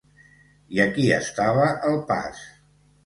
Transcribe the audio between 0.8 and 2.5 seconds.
aquí estava el pas.